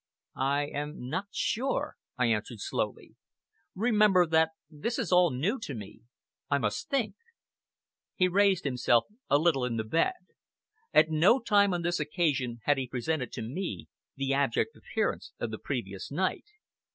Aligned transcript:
"I 0.35 0.63
am 0.65 1.09
not 1.09 1.27
sure," 1.29 1.95
I 2.17 2.25
answered 2.25 2.59
slowly. 2.59 3.13
"Remember 3.75 4.25
that 4.25 4.49
this 4.67 4.97
is 4.97 5.11
all 5.11 5.29
new 5.29 5.59
to 5.59 5.75
me. 5.75 5.99
I 6.49 6.57
must 6.57 6.89
think!" 6.89 7.13
He 8.15 8.27
raised 8.27 8.63
himself 8.63 9.05
a 9.29 9.37
little 9.37 9.63
in 9.63 9.77
the 9.77 9.83
bed. 9.83 10.15
At 10.91 11.11
no 11.11 11.39
time 11.39 11.71
on 11.71 11.83
this 11.83 11.99
occasion 11.99 12.61
had 12.63 12.79
he 12.79 12.87
presented 12.87 13.31
to 13.33 13.43
me 13.43 13.89
the 14.15 14.33
abject 14.33 14.75
appearance 14.75 15.33
of 15.39 15.51
the 15.51 15.59
previous 15.59 16.09
night. 16.09 16.45